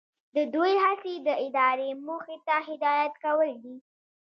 [0.35, 3.75] د دوی هڅې د ادارې موخې ته هدایت کول دي.